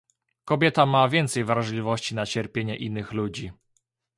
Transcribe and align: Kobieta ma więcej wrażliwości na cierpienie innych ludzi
Kobieta 0.45 0.85
ma 0.85 1.07
więcej 1.09 1.43
wrażliwości 1.43 2.15
na 2.15 2.25
cierpienie 2.25 2.75
innych 2.77 3.11
ludzi 3.11 3.51